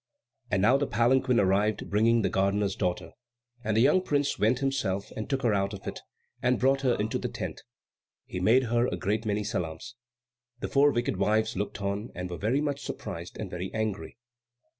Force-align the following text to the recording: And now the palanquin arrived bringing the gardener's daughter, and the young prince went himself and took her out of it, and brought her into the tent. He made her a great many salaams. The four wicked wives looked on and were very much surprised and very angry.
And 0.49 0.63
now 0.63 0.77
the 0.77 0.87
palanquin 0.87 1.39
arrived 1.39 1.87
bringing 1.91 2.23
the 2.23 2.29
gardener's 2.29 2.75
daughter, 2.75 3.11
and 3.63 3.77
the 3.77 3.81
young 3.81 4.01
prince 4.01 4.39
went 4.39 4.57
himself 4.57 5.11
and 5.11 5.29
took 5.29 5.43
her 5.43 5.53
out 5.53 5.75
of 5.75 5.85
it, 5.85 5.99
and 6.41 6.57
brought 6.57 6.81
her 6.81 6.95
into 6.95 7.19
the 7.19 7.27
tent. 7.29 7.61
He 8.25 8.39
made 8.39 8.63
her 8.63 8.87
a 8.87 8.97
great 8.97 9.27
many 9.27 9.43
salaams. 9.43 9.93
The 10.59 10.69
four 10.69 10.91
wicked 10.91 11.17
wives 11.17 11.55
looked 11.55 11.83
on 11.83 12.09
and 12.15 12.31
were 12.31 12.37
very 12.39 12.61
much 12.61 12.79
surprised 12.81 13.37
and 13.37 13.51
very 13.51 13.71
angry. 13.75 14.17